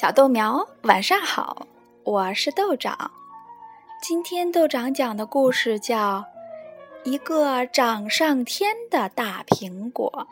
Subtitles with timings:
[0.00, 1.66] 小豆苗，晚上好，
[2.04, 3.10] 我是豆长。
[4.00, 6.20] 今天豆长讲的故事叫
[7.04, 10.26] 《一个长上天的大苹果》。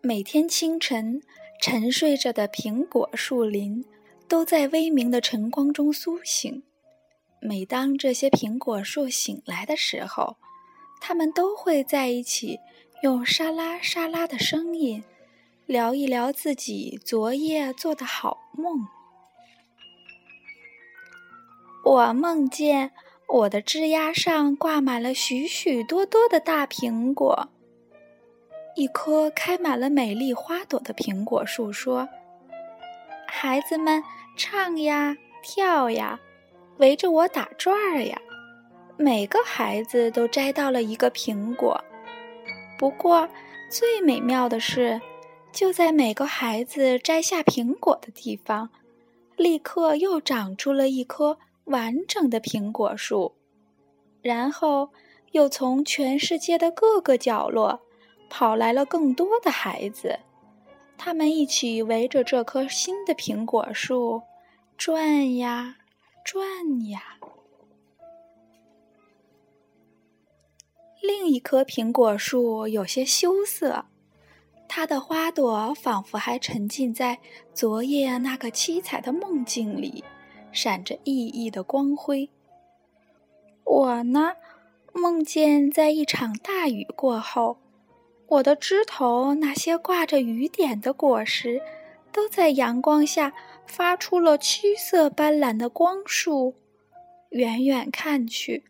[0.00, 1.20] 每天清晨，
[1.60, 3.84] 沉睡着的苹果树林
[4.26, 6.62] 都在微明的晨光中苏醒。
[7.42, 10.38] 每当这些苹果树醒来的时候，
[10.98, 12.58] 它们都会在一起。
[13.02, 15.04] 用沙拉沙拉的声音
[15.66, 18.86] 聊一聊自己昨夜做的好梦。
[21.84, 22.92] 我梦见
[23.28, 27.50] 我的枝丫上挂满了许许多多的大苹果。
[28.76, 32.08] 一棵开满了美丽花朵的苹果树说
[33.28, 34.02] ：“孩子们
[34.38, 36.18] 唱呀跳呀，
[36.78, 38.18] 围着我打转儿呀。
[38.96, 41.84] 每个孩子都摘到了一个苹果。”
[42.78, 43.28] 不过，
[43.70, 45.00] 最美妙的是，
[45.50, 48.68] 就在每个孩子摘下苹果的地方，
[49.36, 53.34] 立刻又长出了一棵完整的苹果树。
[54.20, 54.90] 然后，
[55.32, 57.80] 又从全世界的各个角落
[58.28, 60.18] 跑来了更多的孩子，
[60.98, 64.22] 他们一起围着这棵新的苹果树
[64.76, 65.76] 转呀
[66.24, 67.16] 转呀。
[71.06, 73.84] 另一棵苹果树有些羞涩，
[74.66, 77.20] 它的花朵仿佛还沉浸在
[77.54, 80.02] 昨夜那个七彩的梦境里，
[80.50, 82.28] 闪着熠熠的光辉。
[83.62, 84.32] 我呢，
[84.92, 87.58] 梦见在一场大雨过后，
[88.26, 91.62] 我的枝头那些挂着雨点的果实，
[92.10, 93.32] 都在阳光下
[93.64, 96.56] 发出了七色斑斓的光束。
[97.30, 98.64] 远远看去。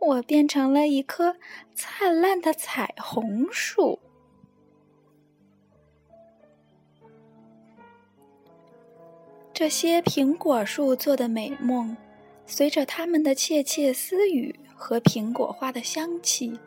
[0.00, 1.36] 我变成了一棵
[1.74, 3.98] 灿烂的彩虹树。
[9.52, 11.96] 这些苹果树做的美梦，
[12.44, 16.60] 随着它们的窃窃私语和苹果花的香气，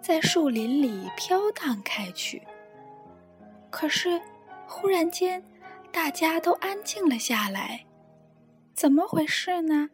[0.00, 2.42] 在树林里飘荡开去。
[3.70, 4.20] 可是，
[4.66, 5.44] 忽然间，
[5.92, 7.84] 大家都安静了下来。
[8.74, 9.90] 怎么回事呢？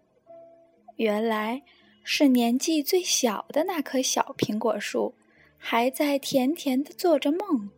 [0.95, 1.63] 原来。
[2.09, 5.13] 是年纪最小的那棵小苹果树，
[5.59, 7.69] 还在甜甜的做着梦。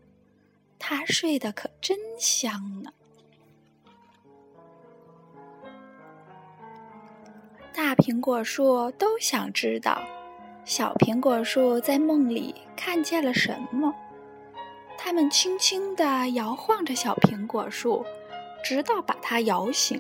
[0.79, 2.93] 它睡得可真香呢。
[7.73, 10.07] 大苹果树都想知道，
[10.63, 13.95] 小苹果树在梦里看见了什么。
[14.99, 18.05] 它们轻轻地摇晃着小苹果树，
[18.63, 19.99] 直到把它摇醒。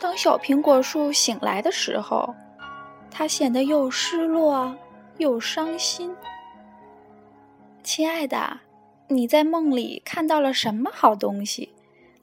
[0.00, 2.34] 当小苹果树醒来的时候，
[3.16, 4.76] 他显得又失落
[5.18, 6.16] 又伤心。
[7.84, 8.58] 亲爱的，
[9.06, 11.72] 你在梦里看到了什么好东西？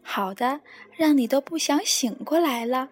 [0.03, 0.59] 好的，
[0.97, 2.89] 让你都不想醒过来了。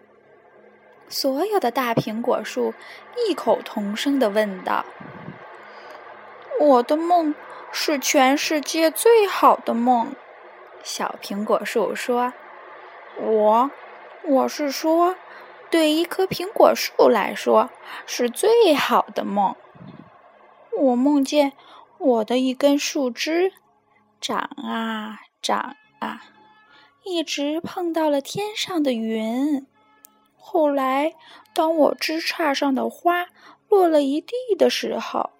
[1.10, 2.72] 所有的大苹果树
[3.28, 4.86] 异口同声的问道
[6.58, 7.34] ：“我的梦
[7.70, 10.14] 是全世界最好的梦。”
[10.82, 12.32] 小苹果树说
[13.20, 13.70] ：“我，
[14.24, 15.16] 我是说。”
[15.70, 17.70] 对一棵苹果树来说，
[18.04, 19.54] 是最好的梦。
[20.76, 21.52] 我梦见
[21.98, 23.52] 我的一根树枝
[24.20, 26.22] 长啊长啊，
[27.04, 29.64] 一直碰到了天上的云。
[30.36, 31.14] 后来，
[31.54, 33.26] 当我枝杈上的花
[33.68, 35.30] 落了一地的时候，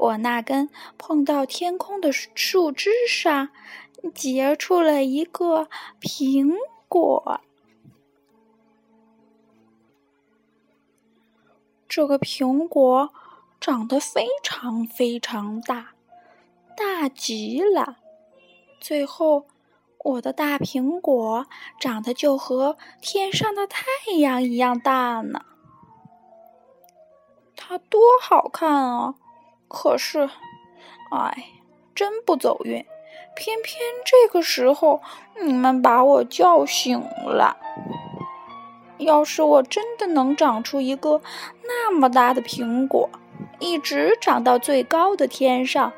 [0.00, 3.48] 我那根碰到天空的树枝上
[4.14, 5.68] 结出了一个
[6.00, 6.54] 苹
[6.86, 7.40] 果。
[11.88, 13.10] 这个苹果
[13.58, 15.94] 长得非常非常大，
[16.76, 17.96] 大极了。
[18.78, 19.46] 最后，
[20.04, 21.46] 我的大苹果
[21.80, 23.84] 长得就和天上的太
[24.18, 25.40] 阳一样大呢。
[27.56, 29.14] 它多好看啊！
[29.66, 30.28] 可是，
[31.10, 31.52] 哎，
[31.94, 32.84] 真不走运，
[33.34, 35.02] 偏偏这个时候
[35.42, 37.56] 你们把我叫醒了。
[38.98, 41.20] 要是我真的能长出一个
[41.62, 43.08] 那么大的苹果，
[43.60, 45.92] 一直长到最高的天上，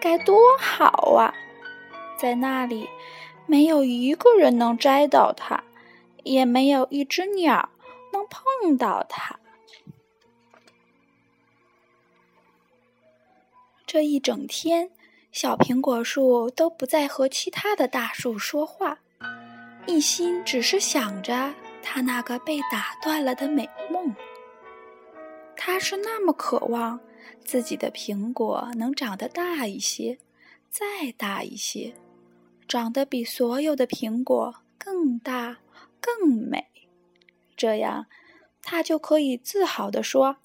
[0.00, 1.34] 该多好啊！
[2.18, 2.88] 在那里，
[3.46, 5.64] 没有一个人能摘到它，
[6.24, 7.68] 也没有一只鸟
[8.12, 9.38] 能碰到它。
[13.86, 14.90] 这一整天，
[15.30, 18.98] 小苹果树都不再和其他的大树说话，
[19.86, 21.54] 一心只是想着。
[21.88, 24.12] 他那个被打断了的美梦，
[25.56, 26.98] 他是那么渴望
[27.44, 30.18] 自己的苹果能长得大一些，
[30.68, 31.94] 再大一些，
[32.66, 35.58] 长得比所有的苹果更大、
[36.00, 36.66] 更美。
[37.56, 38.06] 这样，
[38.62, 40.38] 他就可以自豪地说：“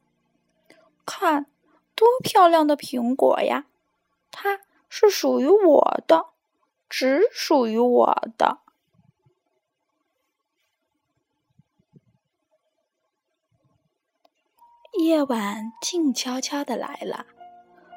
[1.06, 1.48] 看，
[1.96, 3.66] 多漂亮的苹果呀！
[4.30, 6.28] 它是属于我的，
[6.88, 8.60] 只属于我的。”
[15.02, 17.26] 夜晚静悄悄的来了，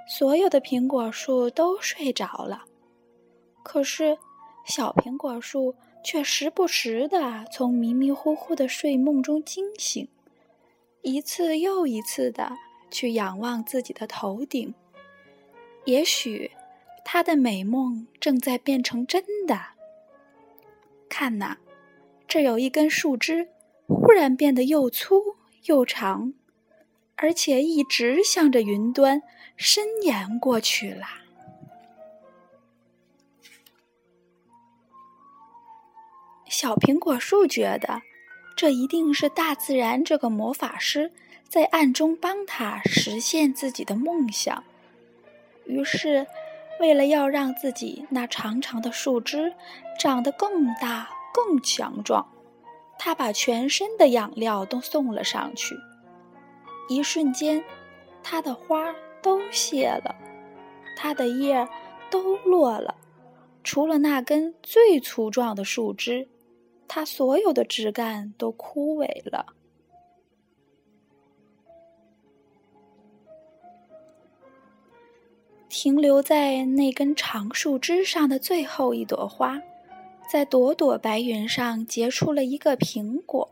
[0.08, 2.64] 所有的苹果树都睡着了，
[3.62, 4.16] 可是
[4.64, 10.08] 小苹果树却时不时的从迷迷糊糊的睡梦中惊醒，
[11.02, 12.56] 一次又一次的
[12.90, 14.74] 去仰望自己的头顶。
[15.84, 16.52] 也许，
[17.04, 19.60] 他的美梦正在变成真的。
[21.10, 21.58] 看呐，
[22.26, 23.50] 这有一根树枝，
[23.86, 25.36] 忽然变得又粗
[25.66, 26.32] 又长。
[27.16, 29.22] 而且一直向着云端
[29.56, 31.06] 伸延过去了。
[36.49, 38.02] 小苹果树觉得，
[38.56, 41.11] 这一定是大自然这个魔法师
[41.49, 44.62] 在暗中帮他实现自己的梦想。
[45.66, 46.26] 于是，
[46.78, 49.55] 为了要让自己那长长的树枝
[49.99, 52.31] 长得更大、更强壮，
[52.99, 55.75] 他把全身的养料都送了上去。
[56.88, 57.64] 一瞬间，
[58.22, 60.14] 它的花都谢了，
[60.96, 61.66] 它的叶
[62.10, 62.94] 都落了，
[63.62, 66.28] 除了那根最粗壮的树枝，
[66.86, 69.54] 它所有的枝干都枯萎了。
[75.69, 79.60] 停留在那根长树枝上的最后一朵花，
[80.30, 83.50] 在朵朵白云上结出了一个苹果。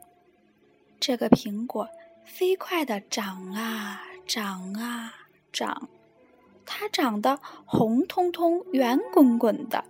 [1.00, 1.88] 这个苹果。
[2.24, 5.12] 飞快地长啊长啊
[5.52, 5.88] 长，
[6.64, 9.84] 它长得红彤彤、圆滚滚的，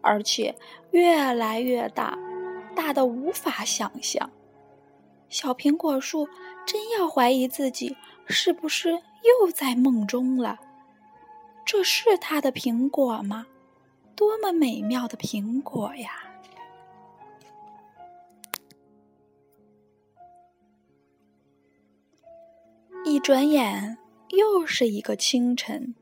[0.00, 0.54] 而且
[0.90, 2.18] 越来越大，
[2.74, 4.30] 大的无法想象。
[5.28, 6.28] 小苹果树
[6.64, 7.96] 真要怀疑自己
[8.26, 10.58] 是不是又在梦中了。
[11.64, 13.46] 这是它的苹果吗？
[14.14, 16.10] 多么美妙的苹果呀！
[23.08, 23.96] 一转眼
[24.30, 25.94] 又是一个清晨，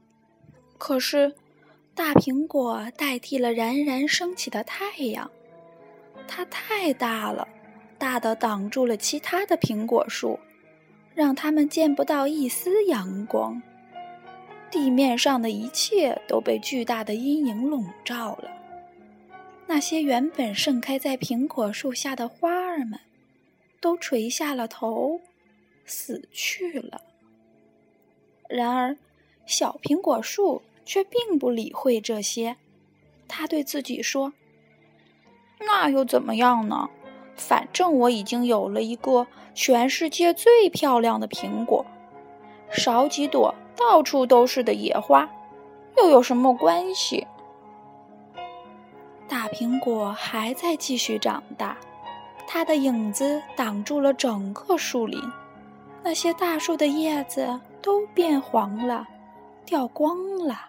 [0.79, 1.35] 可是
[1.95, 5.31] 大苹果代替了冉冉升起的太阳，
[6.27, 7.47] 它太大了，
[7.99, 10.41] 大的挡住了其他的苹果树，
[11.15, 13.61] 让它们见不到一丝阳光。
[14.71, 18.51] 地面上的一切都被巨大的阴影笼罩了。
[19.67, 22.99] 那些原本盛开在苹果树下的花儿们，
[23.79, 25.21] 都垂下了头。
[25.85, 27.01] 死去了。
[28.49, 28.97] 然而，
[29.47, 32.57] 小苹果树却并不理会这些。
[33.27, 34.33] 他对自己说
[35.61, 36.89] ：“那又怎么样呢？
[37.37, 41.85] 反正我已经有了一个全世界最漂亮的苹果，
[42.71, 45.29] 少几朵到处都是的野花，
[45.97, 47.27] 又有什么关系？”
[49.27, 51.77] 大苹果还在继续长大，
[52.47, 55.21] 它的影子挡住了整个树林。
[56.05, 59.08] 那些大树的叶子都变黄了，
[59.65, 60.69] 掉光了。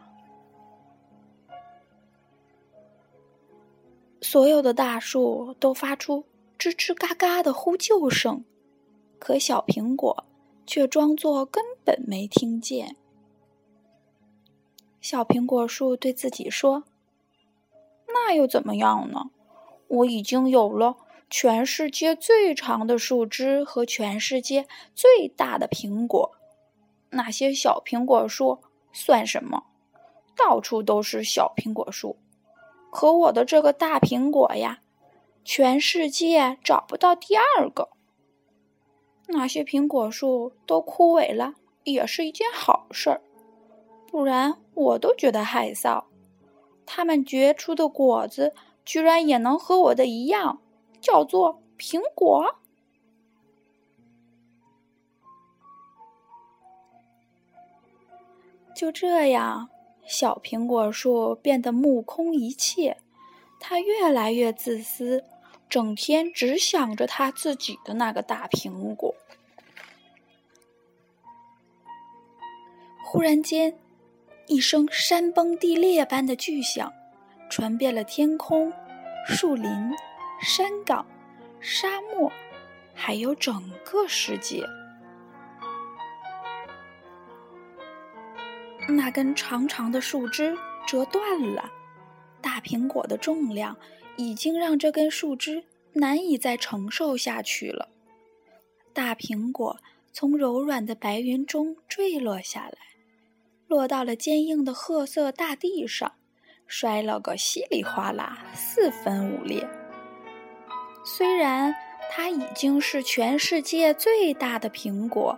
[4.21, 6.23] 所有的大树都发出
[6.57, 8.45] 吱吱嘎嘎的呼救声，
[9.19, 10.23] 可小苹果
[10.65, 12.95] 却装作根本没听见。
[15.01, 16.85] 小苹果树对自己说
[18.07, 19.31] ：“那又怎么样呢？
[19.87, 20.95] 我已经有了。”
[21.29, 26.31] 全世界最长的树枝和全世界最大的苹果，
[27.09, 28.59] 那些小苹果树
[28.93, 29.63] 算什么？
[30.35, 32.17] 到处都是小苹果树，
[32.91, 34.81] 可我的这个大苹果呀，
[35.43, 37.89] 全世界找不到第二个。
[39.27, 43.21] 那些苹果树都枯萎了，也是一件好事儿，
[44.07, 46.03] 不然我都觉得害臊。
[46.85, 48.53] 它们结出的果子
[48.83, 50.61] 居然也能和我的一样。
[51.05, 52.55] 叫做苹果。
[58.73, 59.69] 就这样，
[60.05, 62.97] 小苹果树变得目空一切，
[63.59, 65.23] 它越来越自私，
[65.69, 69.13] 整天只想着它自己的那个大苹果。
[73.03, 73.77] 忽然间，
[74.47, 76.91] 一声山崩地裂般的巨响
[77.49, 78.73] 传遍了天空、
[79.25, 79.71] 树林。
[80.39, 81.05] 山岗、
[81.59, 82.31] 沙漠，
[82.93, 84.63] 还有整个世界。
[88.87, 91.71] 那根长长的树枝折断了，
[92.41, 93.75] 大苹果的重量
[94.15, 95.63] 已经让这根树枝
[95.93, 97.89] 难以再承受下去了。
[98.93, 99.79] 大苹果
[100.13, 102.77] 从柔软的白云中坠落下来，
[103.67, 106.13] 落到了坚硬的褐色大地上，
[106.67, 109.67] 摔了个稀里哗啦，四分五裂。
[111.07, 111.75] 虽然
[112.09, 115.37] 它已经是全世界最大的苹果，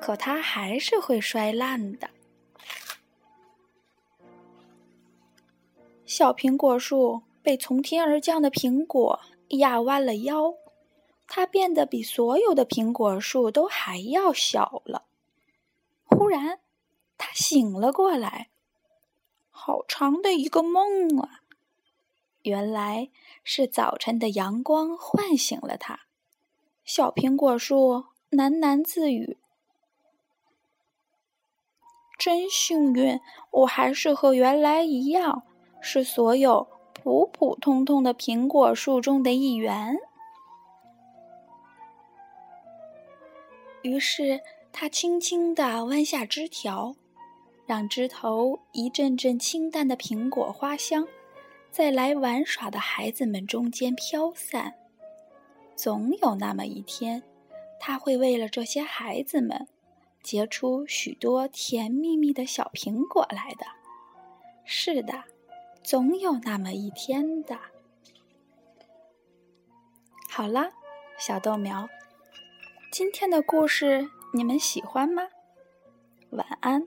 [0.00, 2.08] 可它还是会摔烂的。
[6.06, 10.54] 小苹果树被从天而降的苹果压弯了腰，
[11.28, 15.04] 它变得比所有的苹果树都还要小了。
[16.04, 16.58] 忽然，
[17.18, 18.48] 它醒了过来，
[19.50, 21.42] 好长的一个梦啊！
[22.42, 23.10] 原来
[23.44, 26.00] 是早晨的阳光唤醒了它。
[26.84, 29.38] 小苹果树喃喃自语
[32.18, 33.20] ：“真幸运，
[33.50, 35.42] 我还是和原来一样。”
[35.82, 39.96] 是所有普普通通的苹果树中的一员。
[43.80, 46.94] 于是，他轻轻地弯下枝条，
[47.64, 51.08] 让枝头一阵阵清淡的苹果花香，
[51.70, 54.74] 在来玩耍的孩子们中间飘散。
[55.76, 57.22] 总有那么一天，
[57.78, 59.68] 他会为了这些孩子们，
[60.22, 63.66] 结出许多甜蜜蜜的小苹果来的。
[64.64, 65.24] 是的。
[65.82, 67.58] 总有那么一天的。
[70.28, 70.70] 好了，
[71.18, 71.88] 小豆苗，
[72.92, 75.22] 今天的故事你们喜欢吗？
[76.30, 76.86] 晚安。